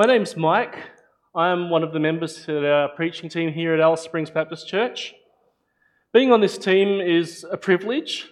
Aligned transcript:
My 0.00 0.06
name's 0.06 0.34
Mike. 0.34 0.78
I'm 1.34 1.68
one 1.68 1.82
of 1.82 1.92
the 1.92 2.00
members 2.00 2.48
of 2.48 2.64
our 2.64 2.88
preaching 2.88 3.28
team 3.28 3.52
here 3.52 3.74
at 3.74 3.80
Alice 3.80 4.00
Springs 4.00 4.30
Baptist 4.30 4.66
Church. 4.66 5.12
Being 6.14 6.32
on 6.32 6.40
this 6.40 6.56
team 6.56 7.02
is 7.02 7.44
a 7.52 7.58
privilege, 7.58 8.26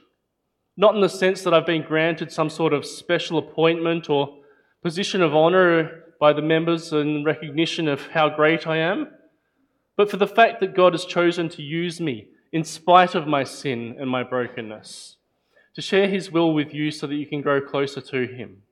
not 0.79 0.95
in 0.95 1.03
the 1.03 1.11
sense 1.11 1.43
that 1.43 1.53
I've 1.53 1.67
been 1.67 1.83
granted 1.83 2.33
some 2.33 2.49
sort 2.49 2.73
of 2.73 2.87
special 2.87 3.37
appointment 3.37 4.09
or 4.09 4.39
position 4.83 5.21
of 5.21 5.35
honour 5.35 6.05
by 6.19 6.33
the 6.33 6.41
members 6.41 6.91
in 6.95 7.23
recognition 7.23 7.87
of 7.87 8.07
how 8.07 8.31
great 8.31 8.67
I 8.67 8.79
am, 8.79 9.09
but 9.95 10.11
for 10.11 10.17
the 10.17 10.27
fact 10.27 10.61
that 10.61 10.75
God 10.75 10.95
has 10.95 11.05
chosen 11.05 11.51
to 11.51 11.63
use 11.63 12.01
me 12.01 12.29
in 12.51 12.65
spite 12.65 13.15
of 13.15 13.27
my 13.27 13.45
sin 13.45 13.95
and 14.01 14.09
my 14.09 14.23
brokenness, 14.23 15.19
to 15.75 15.83
share 15.83 16.09
His 16.09 16.33
will 16.33 16.55
with 16.55 16.73
you 16.73 16.91
so 16.91 17.07
that 17.07 17.17
you 17.17 17.27
can 17.27 17.43
grow 17.43 17.61
closer 17.61 18.01
to 18.01 18.27
Him. 18.27 18.63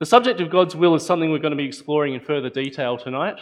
The 0.00 0.06
subject 0.06 0.40
of 0.40 0.50
God's 0.50 0.76
will 0.76 0.94
is 0.94 1.04
something 1.04 1.32
we're 1.32 1.40
going 1.40 1.50
to 1.50 1.56
be 1.56 1.66
exploring 1.66 2.14
in 2.14 2.20
further 2.20 2.48
detail 2.48 2.96
tonight. 2.96 3.40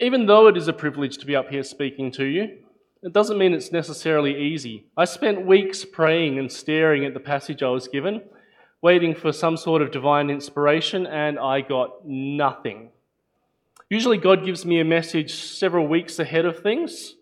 Even 0.00 0.26
though 0.26 0.46
it 0.46 0.56
is 0.56 0.68
a 0.68 0.72
privilege 0.72 1.18
to 1.18 1.26
be 1.26 1.34
up 1.34 1.48
here 1.48 1.64
speaking 1.64 2.12
to 2.12 2.24
you, 2.24 2.58
it 3.02 3.12
doesn't 3.12 3.38
mean 3.38 3.54
it's 3.54 3.72
necessarily 3.72 4.40
easy. 4.40 4.84
I 4.96 5.04
spent 5.06 5.46
weeks 5.46 5.84
praying 5.84 6.38
and 6.38 6.52
staring 6.52 7.04
at 7.04 7.12
the 7.12 7.18
passage 7.18 7.62
I 7.62 7.70
was 7.70 7.88
given, 7.88 8.22
waiting 8.82 9.16
for 9.16 9.32
some 9.32 9.56
sort 9.56 9.82
of 9.82 9.90
divine 9.90 10.30
inspiration, 10.30 11.06
and 11.08 11.36
I 11.36 11.62
got 11.62 12.06
nothing. 12.06 12.90
Usually, 13.88 14.18
God 14.18 14.44
gives 14.44 14.64
me 14.64 14.78
a 14.78 14.84
message 14.84 15.34
several 15.34 15.88
weeks 15.88 16.20
ahead 16.20 16.44
of 16.44 16.60
things. 16.60 17.14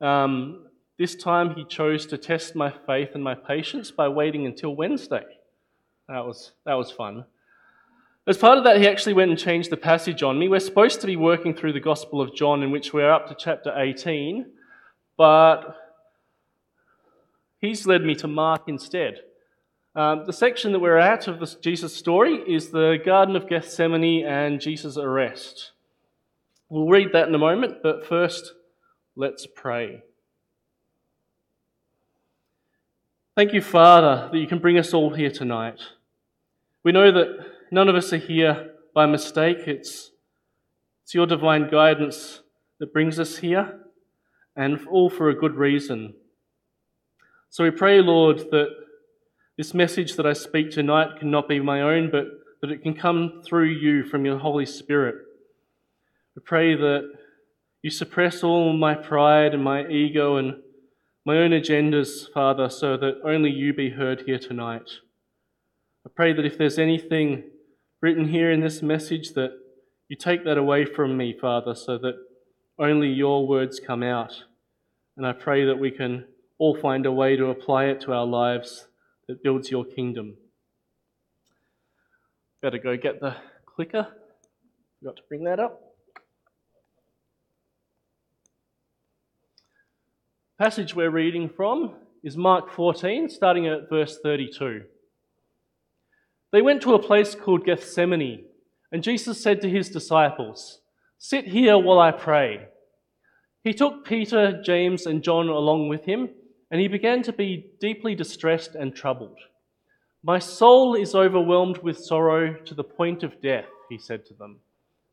Um, 0.00 0.66
this 0.98 1.14
time, 1.14 1.54
He 1.54 1.64
chose 1.64 2.06
to 2.06 2.18
test 2.18 2.56
my 2.56 2.72
faith 2.86 3.10
and 3.14 3.22
my 3.22 3.34
patience 3.34 3.92
by 3.92 4.08
waiting 4.08 4.46
until 4.46 4.74
Wednesday. 4.74 5.22
That 6.08 6.24
was, 6.24 6.52
that 6.66 6.74
was 6.74 6.90
fun. 6.90 7.24
As 8.26 8.38
part 8.38 8.58
of 8.58 8.64
that, 8.64 8.78
he 8.78 8.88
actually 8.88 9.14
went 9.14 9.30
and 9.30 9.38
changed 9.38 9.70
the 9.70 9.76
passage 9.76 10.22
on 10.22 10.38
me. 10.38 10.48
We're 10.48 10.60
supposed 10.60 11.00
to 11.00 11.06
be 11.06 11.16
working 11.16 11.54
through 11.54 11.74
the 11.74 11.80
Gospel 11.80 12.20
of 12.20 12.34
John, 12.34 12.62
in 12.62 12.70
which 12.70 12.92
we're 12.92 13.10
up 13.10 13.28
to 13.28 13.36
chapter 13.38 13.72
18, 13.76 14.46
but 15.16 15.76
he's 17.60 17.86
led 17.86 18.02
me 18.02 18.14
to 18.16 18.26
Mark 18.26 18.62
instead. 18.66 19.20
Um, 19.94 20.24
the 20.26 20.32
section 20.32 20.72
that 20.72 20.80
we're 20.80 20.98
at 20.98 21.28
of 21.28 21.38
the 21.38 21.54
Jesus 21.60 21.94
story 21.94 22.34
is 22.34 22.70
the 22.70 22.98
Garden 23.04 23.36
of 23.36 23.48
Gethsemane 23.48 24.26
and 24.26 24.60
Jesus' 24.60 24.96
arrest. 24.96 25.72
We'll 26.68 26.88
read 26.88 27.12
that 27.12 27.28
in 27.28 27.34
a 27.34 27.38
moment, 27.38 27.82
but 27.82 28.06
first, 28.06 28.52
let's 29.16 29.46
pray. 29.46 30.02
Thank 33.36 33.52
you, 33.52 33.62
Father, 33.62 34.28
that 34.30 34.38
you 34.38 34.46
can 34.46 34.60
bring 34.60 34.78
us 34.78 34.94
all 34.94 35.10
here 35.10 35.30
tonight. 35.30 35.80
We 36.84 36.92
know 36.92 37.10
that 37.10 37.36
none 37.72 37.88
of 37.88 37.96
us 37.96 38.12
are 38.12 38.18
here 38.18 38.74
by 38.94 39.06
mistake. 39.06 39.66
It's, 39.66 40.12
it's 41.02 41.14
your 41.14 41.26
divine 41.26 41.68
guidance 41.68 42.42
that 42.78 42.92
brings 42.92 43.18
us 43.18 43.38
here, 43.38 43.80
and 44.54 44.78
all 44.86 45.10
for 45.10 45.30
a 45.30 45.34
good 45.34 45.56
reason. 45.56 46.14
So 47.50 47.64
we 47.64 47.72
pray, 47.72 48.00
Lord, 48.00 48.38
that 48.52 48.68
this 49.56 49.74
message 49.74 50.14
that 50.14 50.26
I 50.26 50.32
speak 50.32 50.70
tonight 50.70 51.18
cannot 51.18 51.48
be 51.48 51.58
my 51.58 51.80
own, 51.80 52.12
but 52.12 52.26
that 52.60 52.70
it 52.70 52.84
can 52.84 52.94
come 52.94 53.42
through 53.44 53.70
you 53.70 54.04
from 54.04 54.24
your 54.24 54.38
Holy 54.38 54.64
Spirit. 54.64 55.16
We 56.36 56.42
pray 56.44 56.76
that 56.76 57.12
you 57.82 57.90
suppress 57.90 58.44
all 58.44 58.72
my 58.74 58.94
pride 58.94 59.54
and 59.54 59.64
my 59.64 59.88
ego 59.88 60.36
and 60.36 60.62
my 61.24 61.38
own 61.38 61.50
agendas, 61.50 62.30
Father, 62.32 62.68
so 62.68 62.96
that 62.98 63.20
only 63.24 63.50
you 63.50 63.72
be 63.72 63.90
heard 63.90 64.24
here 64.26 64.38
tonight. 64.38 64.90
I 66.06 66.10
pray 66.14 66.34
that 66.34 66.44
if 66.44 66.58
there's 66.58 66.78
anything 66.78 67.44
written 68.02 68.28
here 68.28 68.50
in 68.50 68.60
this 68.60 68.82
message, 68.82 69.32
that 69.32 69.52
you 70.08 70.16
take 70.16 70.44
that 70.44 70.58
away 70.58 70.84
from 70.84 71.16
me, 71.16 71.34
Father, 71.38 71.74
so 71.74 71.96
that 71.98 72.16
only 72.78 73.08
your 73.08 73.48
words 73.48 73.80
come 73.80 74.02
out. 74.02 74.44
And 75.16 75.26
I 75.26 75.32
pray 75.32 75.64
that 75.64 75.78
we 75.78 75.90
can 75.90 76.26
all 76.58 76.76
find 76.76 77.06
a 77.06 77.12
way 77.12 77.36
to 77.36 77.46
apply 77.46 77.86
it 77.86 78.02
to 78.02 78.12
our 78.12 78.26
lives 78.26 78.86
that 79.26 79.42
builds 79.42 79.70
your 79.70 79.84
kingdom. 79.84 80.36
Better 82.60 82.78
go 82.78 82.98
get 82.98 83.20
the 83.20 83.36
clicker. 83.64 84.08
Got 85.02 85.16
to 85.16 85.22
bring 85.28 85.44
that 85.44 85.58
up. 85.58 85.83
Passage 90.58 90.94
we're 90.94 91.10
reading 91.10 91.48
from 91.48 91.92
is 92.22 92.36
Mark 92.36 92.70
14, 92.70 93.28
starting 93.28 93.66
at 93.66 93.88
verse 93.90 94.20
32. 94.22 94.82
They 96.52 96.62
went 96.62 96.80
to 96.82 96.94
a 96.94 97.02
place 97.02 97.34
called 97.34 97.64
Gethsemane, 97.64 98.44
and 98.92 99.02
Jesus 99.02 99.42
said 99.42 99.60
to 99.62 99.68
his 99.68 99.88
disciples, 99.88 100.78
Sit 101.18 101.48
here 101.48 101.76
while 101.76 101.98
I 101.98 102.12
pray. 102.12 102.68
He 103.64 103.74
took 103.74 104.04
Peter, 104.04 104.62
James, 104.62 105.06
and 105.06 105.24
John 105.24 105.48
along 105.48 105.88
with 105.88 106.04
him, 106.04 106.28
and 106.70 106.80
he 106.80 106.86
began 106.86 107.24
to 107.24 107.32
be 107.32 107.72
deeply 107.80 108.14
distressed 108.14 108.76
and 108.76 108.94
troubled. 108.94 109.38
My 110.22 110.38
soul 110.38 110.94
is 110.94 111.16
overwhelmed 111.16 111.78
with 111.78 111.98
sorrow 111.98 112.54
to 112.64 112.74
the 112.74 112.84
point 112.84 113.24
of 113.24 113.42
death, 113.42 113.66
he 113.88 113.98
said 113.98 114.24
to 114.26 114.34
them. 114.34 114.60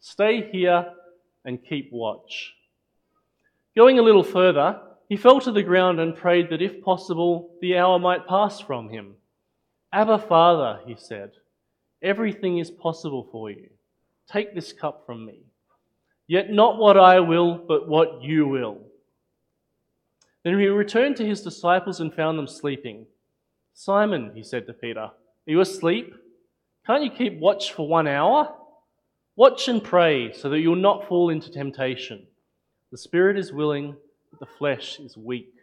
Stay 0.02 0.48
here 0.52 0.94
and 1.44 1.66
keep 1.68 1.92
watch. 1.92 2.54
Going 3.76 3.98
a 3.98 4.04
little 4.04 4.24
further, 4.24 4.80
he 5.12 5.18
fell 5.18 5.42
to 5.42 5.52
the 5.52 5.62
ground 5.62 6.00
and 6.00 6.16
prayed 6.16 6.50
that 6.50 6.62
if 6.62 6.82
possible, 6.82 7.54
the 7.60 7.78
hour 7.78 8.00
might 8.00 8.30
pass 8.30 8.62
from 8.62 8.88
him. 8.88 9.16
Abba, 9.92 10.20
Father, 10.20 10.80
he 10.86 10.96
said, 10.98 11.32
everything 12.02 12.60
is 12.60 12.72
possible 12.72 13.28
for 13.30 13.50
you. 13.50 13.72
Take 14.32 14.56
this 14.56 14.72
cup 14.72 15.06
from 15.06 15.26
me. 15.26 15.42
Yet 16.28 16.50
not 16.50 16.78
what 16.78 16.96
I 16.96 17.20
will, 17.20 17.58
but 17.58 17.90
what 17.90 18.24
you 18.24 18.48
will. 18.48 18.78
Then 20.46 20.58
he 20.58 20.68
returned 20.68 21.18
to 21.18 21.28
his 21.28 21.42
disciples 21.42 22.00
and 22.00 22.14
found 22.14 22.40
them 22.40 22.48
sleeping. 22.48 23.06
Simon, 23.74 24.32
he 24.34 24.44
said 24.44 24.66
to 24.68 24.74
Peter, 24.74 25.02
are 25.02 25.14
you 25.46 25.60
asleep? 25.60 26.16
Can't 26.88 27.04
you 27.04 27.12
keep 27.12 27.38
watch 27.38 27.74
for 27.74 27.86
one 27.86 28.08
hour? 28.08 28.56
Watch 29.36 29.68
and 29.68 29.84
pray 29.84 30.32
so 30.32 30.48
that 30.48 30.62
you'll 30.62 30.78
not 30.78 31.10
fall 31.10 31.32
into 31.32 31.52
temptation. 31.52 32.28
The 32.92 32.98
spirit 32.98 33.38
is 33.38 33.52
willing 33.52 33.98
but 34.32 34.40
the 34.40 34.58
flesh 34.58 35.00
is 35.00 35.16
weak. 35.16 35.54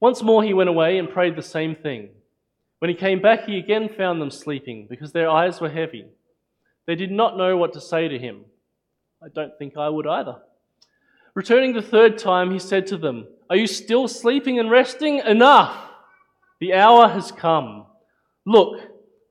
Once 0.00 0.22
more 0.22 0.42
he 0.42 0.52
went 0.52 0.68
away 0.68 0.98
and 0.98 1.08
prayed 1.08 1.36
the 1.36 1.42
same 1.42 1.74
thing. 1.74 2.10
When 2.78 2.90
he 2.90 2.94
came 2.94 3.22
back, 3.22 3.44
he 3.46 3.58
again 3.58 3.88
found 3.88 4.20
them 4.20 4.30
sleeping 4.30 4.86
because 4.90 5.12
their 5.12 5.30
eyes 5.30 5.60
were 5.60 5.70
heavy. 5.70 6.06
They 6.86 6.94
did 6.94 7.10
not 7.10 7.38
know 7.38 7.56
what 7.56 7.72
to 7.74 7.80
say 7.80 8.08
to 8.08 8.18
him. 8.18 8.44
I 9.22 9.28
don't 9.34 9.56
think 9.58 9.76
I 9.76 9.88
would 9.88 10.06
either. 10.06 10.36
Returning 11.34 11.72
the 11.72 11.82
third 11.82 12.18
time, 12.18 12.50
he 12.50 12.58
said 12.58 12.86
to 12.88 12.98
them, 12.98 13.26
Are 13.48 13.56
you 13.56 13.66
still 13.66 14.06
sleeping 14.06 14.58
and 14.58 14.70
resting? 14.70 15.18
Enough! 15.18 15.74
The 16.60 16.74
hour 16.74 17.08
has 17.08 17.32
come. 17.32 17.86
Look, 18.44 18.80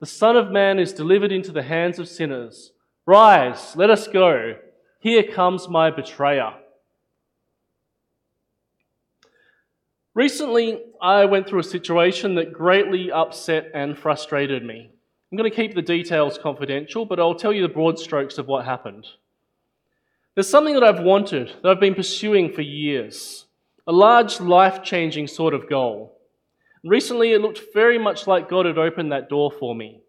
the 0.00 0.06
Son 0.06 0.36
of 0.36 0.50
Man 0.50 0.78
is 0.78 0.92
delivered 0.92 1.32
into 1.32 1.52
the 1.52 1.62
hands 1.62 1.98
of 1.98 2.08
sinners. 2.08 2.72
Rise, 3.06 3.76
let 3.76 3.90
us 3.90 4.08
go. 4.08 4.56
Here 5.00 5.22
comes 5.22 5.68
my 5.68 5.90
betrayer. 5.90 6.54
Recently, 10.14 10.80
I 11.02 11.24
went 11.24 11.48
through 11.48 11.58
a 11.58 11.64
situation 11.64 12.36
that 12.36 12.52
greatly 12.52 13.10
upset 13.10 13.70
and 13.74 13.98
frustrated 13.98 14.64
me. 14.64 14.90
I'm 15.30 15.36
going 15.36 15.50
to 15.50 15.56
keep 15.56 15.74
the 15.74 15.82
details 15.82 16.38
confidential, 16.38 17.04
but 17.04 17.18
I'll 17.18 17.34
tell 17.34 17.52
you 17.52 17.62
the 17.62 17.68
broad 17.68 17.98
strokes 17.98 18.38
of 18.38 18.46
what 18.46 18.64
happened. 18.64 19.06
There's 20.34 20.48
something 20.48 20.74
that 20.74 20.84
I've 20.84 21.02
wanted, 21.02 21.52
that 21.62 21.68
I've 21.68 21.80
been 21.80 21.96
pursuing 21.96 22.52
for 22.52 22.62
years, 22.62 23.46
a 23.88 23.92
large, 23.92 24.40
life 24.40 24.84
changing 24.84 25.26
sort 25.26 25.52
of 25.52 25.68
goal. 25.68 26.16
Recently, 26.84 27.32
it 27.32 27.40
looked 27.40 27.72
very 27.72 27.98
much 27.98 28.28
like 28.28 28.48
God 28.48 28.66
had 28.66 28.78
opened 28.78 29.10
that 29.10 29.28
door 29.28 29.50
for 29.50 29.74
me. 29.74 30.00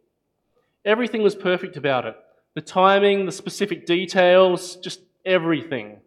Everything 0.84 1.24
was 1.24 1.36
perfect 1.36 1.78
about 1.78 2.06
it 2.06 2.16
the 2.54 2.62
timing, 2.62 3.26
the 3.26 3.32
specific 3.34 3.86
details, 3.86 4.78
just 4.78 5.02
everything. 5.26 6.00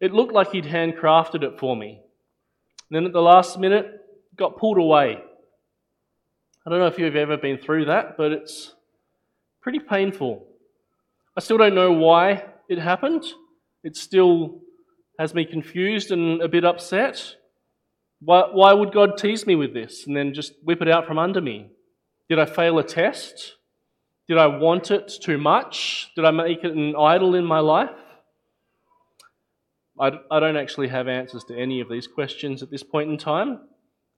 It 0.00 0.12
looked 0.12 0.34
like 0.34 0.52
He'd 0.52 0.64
handcrafted 0.64 1.42
it 1.42 1.58
for 1.58 1.74
me. 1.74 2.03
Then 2.90 3.06
at 3.06 3.12
the 3.12 3.22
last 3.22 3.58
minute, 3.58 3.86
got 4.36 4.56
pulled 4.56 4.78
away. 4.78 5.18
I 6.66 6.70
don't 6.70 6.78
know 6.78 6.86
if 6.86 6.98
you've 6.98 7.16
ever 7.16 7.36
been 7.36 7.58
through 7.58 7.86
that, 7.86 8.16
but 8.16 8.32
it's 8.32 8.72
pretty 9.60 9.80
painful. 9.80 10.46
I 11.36 11.40
still 11.40 11.58
don't 11.58 11.74
know 11.74 11.92
why 11.92 12.44
it 12.68 12.78
happened. 12.78 13.24
It 13.82 13.96
still 13.96 14.60
has 15.18 15.34
me 15.34 15.44
confused 15.44 16.10
and 16.10 16.40
a 16.40 16.48
bit 16.48 16.64
upset. 16.64 17.36
Why, 18.20 18.44
why 18.52 18.72
would 18.72 18.92
God 18.92 19.18
tease 19.18 19.46
me 19.46 19.54
with 19.54 19.74
this 19.74 20.06
and 20.06 20.16
then 20.16 20.32
just 20.32 20.54
whip 20.62 20.80
it 20.80 20.88
out 20.88 21.06
from 21.06 21.18
under 21.18 21.40
me? 21.40 21.70
Did 22.28 22.38
I 22.38 22.46
fail 22.46 22.78
a 22.78 22.84
test? 22.84 23.54
Did 24.26 24.38
I 24.38 24.46
want 24.46 24.90
it 24.90 25.12
too 25.20 25.36
much? 25.36 26.10
Did 26.16 26.24
I 26.24 26.30
make 26.30 26.64
it 26.64 26.72
an 26.72 26.94
idol 26.96 27.34
in 27.34 27.44
my 27.44 27.58
life? 27.58 27.90
I, 29.98 30.12
I 30.30 30.40
don't 30.40 30.56
actually 30.56 30.88
have 30.88 31.06
answers 31.08 31.44
to 31.44 31.56
any 31.56 31.80
of 31.80 31.88
these 31.88 32.06
questions 32.06 32.62
at 32.62 32.70
this 32.70 32.82
point 32.82 33.10
in 33.10 33.18
time. 33.18 33.60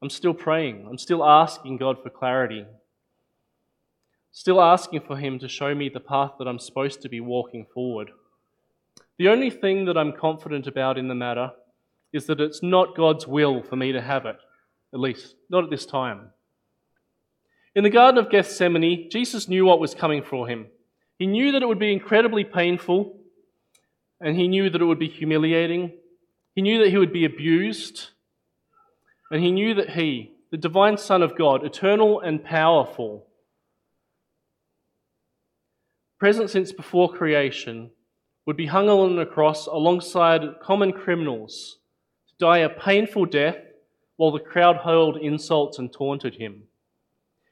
I'm 0.02 0.10
still 0.10 0.34
praying, 0.34 0.86
I'm 0.88 0.98
still 0.98 1.24
asking 1.24 1.78
God 1.78 2.02
for 2.02 2.10
clarity. 2.10 2.64
still 4.30 4.60
asking 4.60 5.00
for 5.06 5.16
Him 5.16 5.38
to 5.38 5.48
show 5.48 5.74
me 5.74 5.88
the 5.88 6.00
path 6.00 6.32
that 6.38 6.46
I'm 6.46 6.58
supposed 6.58 7.02
to 7.02 7.08
be 7.08 7.20
walking 7.20 7.66
forward. 7.72 8.10
The 9.18 9.28
only 9.28 9.50
thing 9.50 9.86
that 9.86 9.96
I'm 9.96 10.12
confident 10.12 10.66
about 10.66 10.98
in 10.98 11.08
the 11.08 11.14
matter 11.14 11.52
is 12.12 12.26
that 12.26 12.40
it's 12.40 12.62
not 12.62 12.96
God's 12.96 13.26
will 13.26 13.62
for 13.62 13.76
me 13.76 13.92
to 13.92 14.00
have 14.00 14.26
it, 14.26 14.36
at 14.92 15.00
least 15.00 15.34
not 15.50 15.64
at 15.64 15.70
this 15.70 15.86
time. 15.86 16.30
In 17.74 17.84
the 17.84 17.90
Garden 17.90 18.18
of 18.18 18.30
Gethsemane, 18.30 19.08
Jesus 19.10 19.48
knew 19.48 19.64
what 19.64 19.80
was 19.80 19.94
coming 19.94 20.22
for 20.22 20.48
him. 20.48 20.66
He 21.18 21.26
knew 21.26 21.52
that 21.52 21.62
it 21.62 21.66
would 21.66 21.78
be 21.78 21.92
incredibly 21.92 22.44
painful, 22.44 23.20
and 24.20 24.36
he 24.36 24.48
knew 24.48 24.70
that 24.70 24.80
it 24.80 24.84
would 24.84 24.98
be 24.98 25.08
humiliating. 25.08 25.92
He 26.54 26.62
knew 26.62 26.78
that 26.82 26.90
he 26.90 26.98
would 26.98 27.12
be 27.12 27.24
abused, 27.24 28.10
and 29.30 29.42
he 29.42 29.52
knew 29.52 29.74
that 29.74 29.90
he, 29.90 30.32
the 30.50 30.56
divine 30.56 30.96
Son 30.96 31.22
of 31.22 31.36
God, 31.36 31.64
eternal 31.64 32.20
and 32.20 32.42
powerful, 32.42 33.26
present 36.18 36.50
since 36.50 36.72
before 36.72 37.12
creation, 37.12 37.90
would 38.46 38.56
be 38.56 38.66
hung 38.66 38.88
on 38.88 39.18
a 39.18 39.26
cross 39.26 39.66
alongside 39.66 40.60
common 40.62 40.92
criminals 40.92 41.78
to 42.28 42.34
die 42.38 42.58
a 42.58 42.68
painful 42.68 43.26
death 43.26 43.58
while 44.16 44.30
the 44.30 44.40
crowd 44.40 44.76
hurled 44.76 45.18
insults 45.18 45.78
and 45.78 45.92
taunted 45.92 46.36
him. 46.36 46.62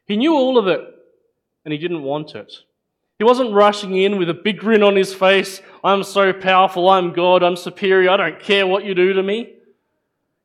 He 0.06 0.16
knew 0.16 0.34
all 0.34 0.56
of 0.56 0.66
it, 0.66 0.80
and 1.64 1.72
he 1.72 1.78
didn't 1.78 2.02
want 2.02 2.34
it. 2.34 2.52
He 3.24 3.26
wasn't 3.26 3.54
rushing 3.54 3.96
in 3.96 4.18
with 4.18 4.28
a 4.28 4.34
big 4.34 4.58
grin 4.58 4.82
on 4.82 4.96
his 4.96 5.14
face. 5.14 5.62
I'm 5.82 6.02
so 6.02 6.30
powerful. 6.34 6.90
I'm 6.90 7.14
God. 7.14 7.42
I'm 7.42 7.56
superior. 7.56 8.10
I 8.10 8.18
don't 8.18 8.38
care 8.38 8.66
what 8.66 8.84
you 8.84 8.94
do 8.94 9.14
to 9.14 9.22
me. 9.22 9.54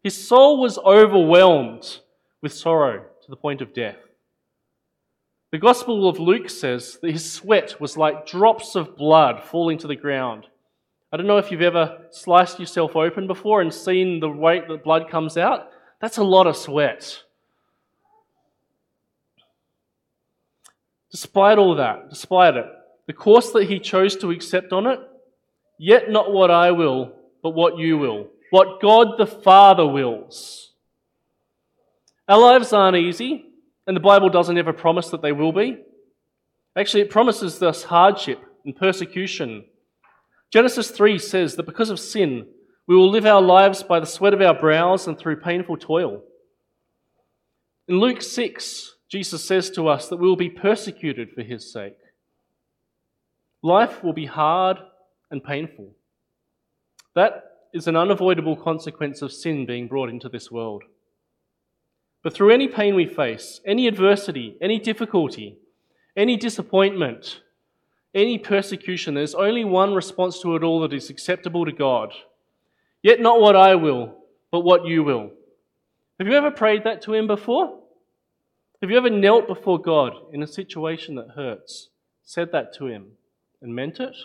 His 0.02 0.30
soul 0.30 0.62
was 0.62 0.78
overwhelmed 0.78 2.00
with 2.42 2.54
sorrow 2.54 3.00
to 3.00 3.30
the 3.30 3.36
point 3.36 3.60
of 3.60 3.74
death. 3.74 3.98
The 5.52 5.58
Gospel 5.58 6.08
of 6.08 6.22
Luke 6.22 6.50
says 6.50 6.98
that 7.02 7.12
his 7.12 7.30
sweat 7.30 7.82
was 7.82 7.98
like 7.98 8.26
drops 8.26 8.76
of 8.76 8.96
blood 8.96 9.44
falling 9.44 9.78
to 9.80 9.88
the 9.88 9.98
ground. 9.98 10.48
I 11.12 11.18
don't 11.18 11.28
know 11.28 11.38
if 11.38 11.52
you've 11.52 11.62
ever 11.62 12.06
sliced 12.12 12.62
yourself 12.62 12.96
open 12.96 13.28
before 13.28 13.60
and 13.60 13.74
seen 13.74 14.22
the 14.22 14.30
way 14.30 14.62
that 14.66 14.86
blood 14.86 15.10
comes 15.10 15.36
out. 15.36 15.68
That's 16.00 16.18
a 16.18 16.24
lot 16.24 16.48
of 16.48 16.56
sweat. 16.56 17.24
Despite 21.12 21.58
all 21.58 21.76
that, 21.76 22.10
despite 22.10 22.56
it, 22.56 22.66
the 23.08 23.14
course 23.14 23.52
that 23.52 23.68
he 23.68 23.80
chose 23.80 24.16
to 24.18 24.32
accept 24.32 24.72
on 24.72 24.86
it, 24.86 25.00
yet 25.80 26.12
not 26.12 26.32
what 26.32 26.52
I 26.52 26.72
will, 26.72 27.14
but 27.42 27.52
what 27.52 27.78
you 27.78 27.98
will, 27.98 28.28
what 28.52 28.82
God 28.82 29.18
the 29.18 29.26
Father 29.26 29.86
wills. 29.86 30.74
Our 32.28 32.40
lives 32.40 32.74
aren't 32.74 32.98
easy, 32.98 33.46
and 33.88 33.96
the 33.96 34.02
Bible 34.02 34.30
doesn't 34.30 34.58
ever 34.58 34.74
promise 34.74 35.10
that 35.10 35.24
they 35.24 35.32
will 35.32 35.52
be. 35.52 35.80
Actually, 36.76 37.02
it 37.02 37.10
promises 37.10 37.62
us 37.64 37.84
hardship 37.84 38.40
and 38.64 38.76
persecution. 38.76 39.66
Genesis 40.52 40.92
3 40.92 41.18
says 41.18 41.56
that 41.56 41.66
because 41.66 41.90
of 41.90 42.00
sin, 42.00 42.46
we 42.86 42.96
will 42.96 43.10
live 43.10 43.26
our 43.26 43.42
lives 43.42 43.82
by 43.82 44.00
the 44.00 44.06
sweat 44.06 44.34
of 44.34 44.42
our 44.42 44.54
brows 44.54 45.08
and 45.08 45.18
through 45.18 45.42
painful 45.42 45.78
toil. 45.78 46.24
In 47.88 48.00
Luke 48.00 48.22
6, 48.22 48.96
Jesus 49.10 49.44
says 49.44 49.72
to 49.72 49.88
us 49.88 50.08
that 50.08 50.18
we 50.18 50.28
will 50.28 50.36
be 50.36 50.50
persecuted 50.50 51.32
for 51.32 51.42
his 51.42 51.72
sake. 51.72 51.98
Life 53.64 54.04
will 54.04 54.14
be 54.14 54.28
hard 54.28 54.78
and 55.32 55.44
painful. 55.44 55.96
That 57.16 57.44
is 57.74 57.88
an 57.88 57.96
unavoidable 57.96 58.56
consequence 58.56 59.22
of 59.22 59.34
sin 59.34 59.66
being 59.66 59.88
brought 59.88 60.10
into 60.10 60.30
this 60.30 60.52
world. 60.52 60.84
But 62.24 62.34
through 62.34 62.54
any 62.54 62.68
pain 62.68 62.96
we 62.96 63.06
face, 63.06 63.62
any 63.66 63.88
adversity, 63.88 64.58
any 64.62 64.80
difficulty, 64.80 65.58
any 66.16 66.38
disappointment, 66.38 67.42
any 68.14 68.38
persecution, 68.38 69.14
there's 69.14 69.36
only 69.36 69.64
one 69.64 69.94
response 69.94 70.40
to 70.42 70.56
it 70.56 70.64
all 70.64 70.82
that 70.82 70.94
is 70.94 71.10
acceptable 71.10 71.66
to 71.66 71.72
God. 71.72 72.14
Yet 73.02 73.22
not 73.22 73.40
what 73.40 73.56
I 73.56 73.76
will, 73.76 74.16
but 74.52 74.62
what 74.62 74.86
you 74.86 75.04
will. 75.04 75.32
Have 76.20 76.28
you 76.28 76.34
ever 76.34 76.52
prayed 76.52 76.84
that 76.84 77.02
to 77.04 77.14
Him 77.14 77.28
before? 77.28 77.79
Have 78.82 78.90
you 78.90 78.98
ever 78.98 79.10
knelt 79.10 79.48
before 79.48 79.80
God 79.80 80.14
in 80.32 80.42
a 80.42 80.48
situation 80.48 81.16
that 81.16 81.32
hurts, 81.36 81.90
said 82.24 82.52
that 82.54 82.74
to 82.76 82.88
Him, 82.88 83.12
and 83.62 83.76
meant 83.76 84.00
it? 84.00 84.16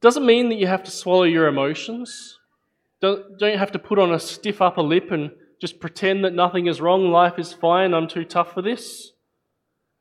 Doesn't 0.00 0.26
mean 0.26 0.48
that 0.48 0.56
you 0.56 0.66
have 0.66 0.82
to 0.82 0.90
swallow 0.90 1.22
your 1.22 1.46
emotions. 1.46 2.38
Don't, 3.00 3.38
don't 3.38 3.58
have 3.58 3.70
to 3.72 3.78
put 3.78 4.00
on 4.00 4.12
a 4.12 4.18
stiff 4.18 4.60
upper 4.60 4.82
lip 4.82 5.12
and 5.12 5.30
just 5.60 5.78
pretend 5.78 6.24
that 6.24 6.34
nothing 6.34 6.66
is 6.66 6.80
wrong, 6.80 7.12
life 7.12 7.38
is 7.38 7.52
fine, 7.52 7.94
I'm 7.94 8.08
too 8.08 8.24
tough 8.24 8.52
for 8.52 8.62
this. 8.62 9.12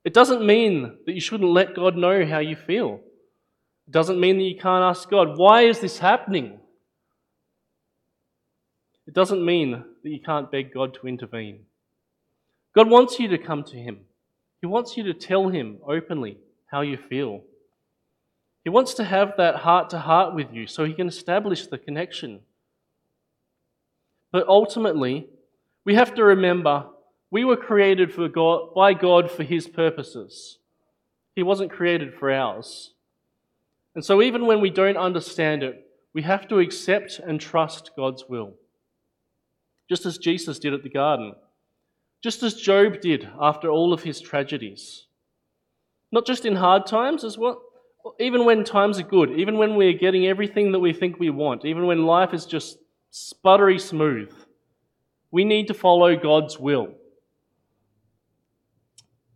It 0.03 0.15
doesn't 0.15 0.43
mean 0.43 0.97
that 1.05 1.13
you 1.13 1.21
shouldn't 1.21 1.51
let 1.51 1.75
God 1.75 1.95
know 1.95 2.25
how 2.25 2.39
you 2.39 2.55
feel. 2.55 2.99
It 3.87 3.91
doesn't 3.91 4.19
mean 4.19 4.37
that 4.37 4.43
you 4.43 4.55
can't 4.55 4.83
ask 4.83 5.07
God, 5.07 5.37
why 5.37 5.61
is 5.61 5.79
this 5.79 5.99
happening? 5.99 6.59
It 9.05 9.13
doesn't 9.13 9.45
mean 9.45 9.71
that 10.03 10.09
you 10.09 10.19
can't 10.19 10.51
beg 10.51 10.73
God 10.73 10.95
to 10.95 11.07
intervene. 11.07 11.65
God 12.73 12.89
wants 12.89 13.19
you 13.19 13.27
to 13.29 13.37
come 13.37 13.63
to 13.65 13.77
Him. 13.77 14.01
He 14.61 14.67
wants 14.67 14.95
you 14.95 15.03
to 15.03 15.13
tell 15.13 15.49
Him 15.49 15.77
openly 15.85 16.37
how 16.67 16.81
you 16.81 16.97
feel. 16.97 17.41
He 18.63 18.69
wants 18.69 18.93
to 18.95 19.03
have 19.03 19.33
that 19.37 19.57
heart 19.57 19.89
to 19.89 19.99
heart 19.99 20.35
with 20.35 20.53
you 20.53 20.67
so 20.67 20.85
He 20.85 20.93
can 20.93 21.07
establish 21.07 21.67
the 21.67 21.77
connection. 21.77 22.41
But 24.31 24.47
ultimately, 24.47 25.27
we 25.83 25.95
have 25.95 26.13
to 26.15 26.23
remember 26.23 26.85
we 27.29 27.43
were 27.43 27.57
created 27.57 28.13
for 28.13 28.27
God, 28.27 28.73
by 28.75 28.93
God 28.93 29.31
for 29.31 29.43
His 29.43 29.67
purposes. 29.67 30.57
He 31.35 31.43
wasn't 31.43 31.71
created 31.71 32.13
for 32.13 32.31
ours. 32.31 32.93
And 33.95 34.05
so, 34.05 34.21
even 34.21 34.45
when 34.45 34.61
we 34.61 34.69
don't 34.69 34.97
understand 34.97 35.63
it, 35.63 35.87
we 36.13 36.21
have 36.21 36.47
to 36.49 36.59
accept 36.59 37.19
and 37.19 37.39
trust 37.39 37.91
God's 37.95 38.25
will. 38.27 38.53
Just 39.89 40.05
as 40.05 40.17
Jesus 40.17 40.59
did 40.59 40.73
at 40.73 40.83
the 40.83 40.89
garden 40.89 41.33
just 42.21 42.43
as 42.43 42.53
Job 42.53 43.01
did 43.01 43.27
after 43.39 43.69
all 43.69 43.93
of 43.93 44.03
his 44.03 44.21
tragedies. 44.21 45.07
Not 46.11 46.25
just 46.25 46.45
in 46.45 46.55
hard 46.55 46.85
times, 46.85 47.23
as 47.23 47.37
well, 47.37 47.61
even 48.19 48.45
when 48.45 48.63
times 48.63 48.99
are 48.99 49.03
good, 49.03 49.31
even 49.31 49.57
when 49.57 49.75
we're 49.75 49.93
getting 49.93 50.27
everything 50.27 50.71
that 50.71 50.79
we 50.79 50.93
think 50.93 51.19
we 51.19 51.29
want, 51.29 51.65
even 51.65 51.85
when 51.85 52.05
life 52.05 52.33
is 52.33 52.45
just 52.45 52.77
sputtery 53.11 53.79
smooth, 53.79 54.31
we 55.31 55.45
need 55.45 55.67
to 55.67 55.73
follow 55.73 56.15
God's 56.15 56.59
will. 56.59 56.93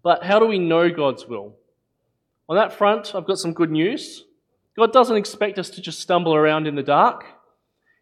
But 0.04 0.24
how 0.24 0.40
do 0.40 0.46
we 0.46 0.60
know 0.60 0.90
God's 0.90 1.26
will? 1.26 1.56
On 2.48 2.56
that 2.56 2.74
front, 2.74 3.16
I've 3.16 3.26
got 3.26 3.40
some 3.40 3.54
good 3.54 3.72
news. 3.72 4.26
God 4.78 4.94
doesn't 4.94 5.16
expect 5.16 5.58
us 5.58 5.70
to 5.72 5.82
just 5.82 6.00
stumble 6.00 6.36
around 6.36 6.68
in 6.68 6.76
the 6.76 6.84
dark. 6.84 7.24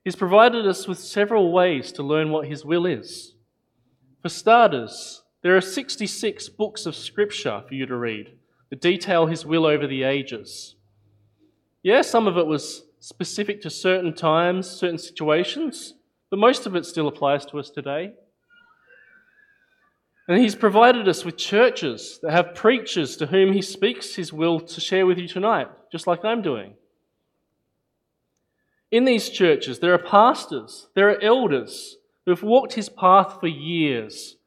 He's 0.04 0.16
provided 0.16 0.68
us 0.68 0.88
with 0.88 1.00
several 1.00 1.54
ways 1.54 1.92
to 1.94 2.04
learn 2.04 2.32
what 2.32 2.48
His 2.48 2.66
will 2.66 2.86
is. 2.86 3.33
For 4.24 4.30
starters, 4.30 5.22
there 5.42 5.58
are 5.58 5.62
66 5.62 6.48
books 6.48 6.86
of 6.86 6.96
Scripture 6.96 7.62
for 7.68 7.76
you 7.76 7.86
to 7.86 7.98
read 7.98 8.38
that 8.70 8.80
detail 8.80 9.26
His 9.26 9.46
will 9.46 9.66
over 9.66 9.86
the 9.86 10.04
ages. 10.04 10.76
Yeah, 11.84 12.02
some 12.04 12.26
of 12.26 12.38
it 12.38 12.48
was 12.48 12.84
specific 13.02 13.62
to 13.64 13.70
certain 13.70 14.14
times, 14.14 14.70
certain 14.70 14.98
situations, 14.98 15.96
but 16.30 16.40
most 16.40 16.66
of 16.66 16.74
it 16.74 16.86
still 16.86 17.10
applies 17.10 17.46
to 17.48 17.60
us 17.60 17.70
today. 17.70 18.14
And 20.30 20.40
He's 20.40 20.56
provided 20.56 21.10
us 21.10 21.26
with 21.26 21.36
churches 21.36 22.20
that 22.24 22.32
have 22.32 22.56
preachers 22.56 23.18
to 23.18 23.26
whom 23.26 23.52
He 23.52 23.62
speaks 23.62 24.16
His 24.16 24.32
will 24.32 24.62
to 24.62 24.80
share 24.80 25.06
with 25.06 25.18
you 25.18 25.28
tonight, 25.28 25.68
just 25.92 26.08
like 26.08 26.24
I'm 26.24 26.42
doing. 26.42 26.76
In 28.90 29.04
these 29.04 29.30
churches, 29.30 29.80
there 29.80 29.94
are 29.94 29.98
pastors, 29.98 30.88
there 30.96 31.10
are 31.10 31.22
elders, 31.22 31.98
who 32.26 32.32
have 32.32 32.44
walked 32.44 32.74
his 32.74 32.90
path 32.90 33.40
for 33.40 33.48
years. 33.48 34.38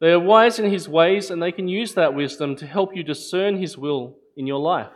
They 0.00 0.12
are 0.12 0.20
wise 0.20 0.58
in 0.58 0.70
his 0.70 0.88
ways, 0.88 1.30
and 1.30 1.42
they 1.42 1.52
can 1.52 1.68
use 1.68 1.94
that 1.94 2.14
wisdom 2.14 2.54
to 2.56 2.66
help 2.66 2.94
you 2.94 3.02
discern 3.02 3.60
his 3.60 3.76
will 3.76 4.16
in 4.36 4.46
your 4.46 4.60
life. 4.60 4.92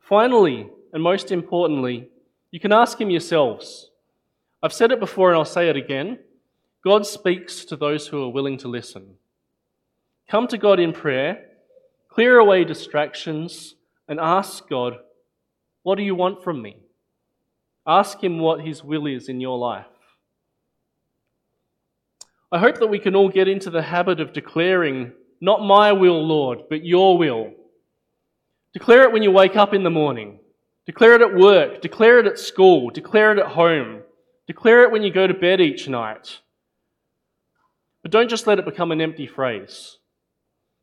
Finally, 0.00 0.68
and 0.92 1.02
most 1.02 1.30
importantly, 1.30 2.08
you 2.50 2.60
can 2.60 2.72
ask 2.72 3.00
him 3.00 3.10
yourselves. 3.10 3.90
I've 4.62 4.72
said 4.72 4.90
it 4.90 5.00
before 5.00 5.30
and 5.30 5.38
I'll 5.38 5.44
say 5.44 5.68
it 5.68 5.76
again. 5.76 6.18
God 6.84 7.06
speaks 7.06 7.64
to 7.66 7.76
those 7.76 8.08
who 8.08 8.22
are 8.24 8.32
willing 8.32 8.58
to 8.58 8.68
listen. 8.68 9.14
Come 10.28 10.46
to 10.48 10.58
God 10.58 10.80
in 10.80 10.92
prayer, 10.92 11.44
clear 12.08 12.38
away 12.38 12.64
distractions, 12.64 13.74
and 14.08 14.18
ask 14.18 14.68
God, 14.68 14.94
What 15.82 15.96
do 15.96 16.02
you 16.02 16.14
want 16.14 16.42
from 16.42 16.60
me? 16.60 16.76
Ask 17.86 18.22
Him 18.22 18.38
what 18.38 18.60
His 18.64 18.82
will 18.82 19.06
is 19.06 19.28
in 19.28 19.40
your 19.40 19.58
life. 19.58 19.86
I 22.52 22.58
hope 22.58 22.78
that 22.80 22.88
we 22.88 22.98
can 22.98 23.14
all 23.14 23.28
get 23.28 23.48
into 23.48 23.70
the 23.70 23.82
habit 23.82 24.20
of 24.20 24.32
declaring, 24.32 25.12
Not 25.40 25.62
my 25.62 25.92
will, 25.92 26.26
Lord, 26.26 26.62
but 26.68 26.84
your 26.84 27.16
will. 27.16 27.52
Declare 28.72 29.04
it 29.04 29.12
when 29.12 29.22
you 29.22 29.30
wake 29.30 29.56
up 29.56 29.72
in 29.74 29.84
the 29.84 29.90
morning. 29.90 30.40
Declare 30.86 31.14
it 31.14 31.22
at 31.22 31.34
work. 31.34 31.80
Declare 31.80 32.20
it 32.20 32.26
at 32.26 32.38
school. 32.38 32.90
Declare 32.90 33.32
it 33.32 33.38
at 33.38 33.52
home. 33.52 34.02
Declare 34.46 34.84
it 34.84 34.90
when 34.90 35.02
you 35.02 35.12
go 35.12 35.26
to 35.26 35.34
bed 35.34 35.60
each 35.60 35.88
night. 35.88 36.40
But 38.02 38.10
don't 38.10 38.30
just 38.30 38.46
let 38.46 38.58
it 38.58 38.64
become 38.64 38.90
an 38.92 39.00
empty 39.00 39.26
phrase. 39.26 39.98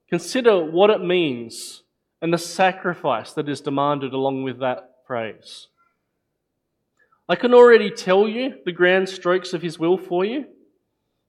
consider 0.09 0.63
what 0.63 0.89
it 0.89 1.01
means 1.01 1.83
and 2.21 2.33
the 2.33 2.37
sacrifice 2.37 3.33
that 3.33 3.49
is 3.49 3.59
demanded 3.59 4.13
along 4.13 4.43
with 4.43 4.59
that 4.59 4.95
phrase. 5.05 5.67
I 7.27 7.35
can 7.35 7.53
already 7.53 7.91
tell 7.91 8.25
you 8.25 8.55
the 8.63 8.71
grand 8.71 9.09
strokes 9.09 9.51
of 9.53 9.61
his 9.61 9.77
will 9.77 9.97
for 9.97 10.23
you. 10.23 10.45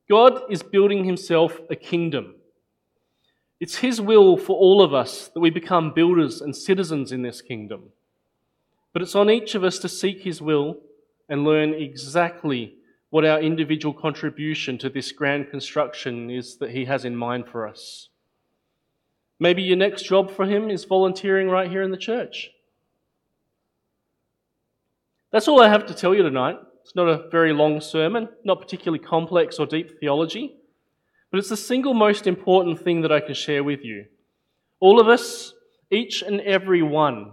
God 0.09 0.43
is 0.51 0.63
building 0.63 1.05
himself 1.05 1.59
a 1.71 1.77
kingdom. 1.77 2.35
It's 3.61 3.77
his 3.77 4.01
will 4.01 4.37
for 4.37 4.57
all 4.57 4.83
of 4.83 4.95
us 4.95 5.29
that 5.29 5.41
we 5.41 5.51
become 5.51 5.93
builders 5.93 6.41
and 6.41 6.57
citizens 6.57 7.13
in 7.13 7.23
this 7.23 7.43
kingdom. 7.43 7.91
But 8.93 9.03
it's 9.03 9.15
on 9.15 9.31
each 9.31 9.55
of 9.55 9.65
us 9.65 9.79
to 9.81 9.89
seek 9.89 10.23
his 10.23 10.41
will 10.41 10.79
and 11.29 11.45
learn 11.45 11.75
exactly 11.75 12.75
what 13.11 13.25
our 13.25 13.41
individual 13.41 13.95
contribution 13.95 14.79
to 14.79 14.89
this 14.89 15.13
grand 15.13 15.51
construction 15.51 16.31
is 16.31 16.57
that 16.59 16.71
he 16.71 16.85
has 16.85 17.05
in 17.05 17.17
mind 17.17 17.49
for 17.49 17.67
us. 17.67 18.09
Maybe 19.41 19.63
your 19.63 19.77
next 19.77 20.03
job 20.03 20.31
for 20.31 20.47
him 20.47 20.71
is 20.71 20.85
volunteering 20.85 21.49
right 21.49 21.71
here 21.71 21.83
in 21.83 21.91
the 21.91 21.97
church. 21.97 22.51
That's 25.31 25.49
all 25.49 25.61
I 25.61 25.69
have 25.69 25.87
to 25.87 25.95
tell 25.95 26.15
you 26.15 26.23
tonight. 26.23 26.57
It's 26.89 26.97
not 26.97 27.07
a 27.07 27.29
very 27.29 27.53
long 27.53 27.83
sermon, 27.83 28.31
not 28.45 28.63
particularly 28.63 28.99
complex 28.99 29.59
or 29.59 29.67
deep 29.67 30.01
theology, 30.01 30.57
but 31.31 31.37
it's 31.37 31.51
the 31.51 31.57
single 31.59 31.93
most 31.93 32.27
important 32.27 32.83
thing 32.83 33.03
that 33.03 33.13
I 33.13 33.21
can 33.21 33.35
share 33.35 33.63
with 33.63 33.85
you. 33.85 34.07
All 34.81 34.99
of 34.99 35.07
us, 35.07 35.53
each 35.91 36.23
and 36.23 36.41
every 36.41 36.81
one, 36.81 37.33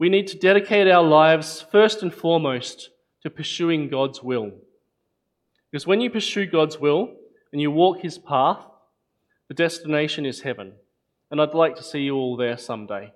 we 0.00 0.08
need 0.08 0.26
to 0.26 0.36
dedicate 0.36 0.88
our 0.88 1.04
lives 1.04 1.64
first 1.70 2.02
and 2.02 2.12
foremost 2.12 2.90
to 3.22 3.30
pursuing 3.30 3.88
God's 3.88 4.24
will. 4.24 4.50
Because 5.70 5.86
when 5.86 6.00
you 6.00 6.10
pursue 6.10 6.44
God's 6.44 6.80
will 6.80 7.14
and 7.52 7.60
you 7.60 7.70
walk 7.70 8.00
His 8.00 8.18
path, 8.18 8.66
the 9.46 9.54
destination 9.54 10.26
is 10.26 10.40
heaven. 10.40 10.72
And 11.30 11.40
I'd 11.40 11.54
like 11.54 11.76
to 11.76 11.84
see 11.84 12.00
you 12.00 12.16
all 12.16 12.36
there 12.36 12.58
someday. 12.58 13.12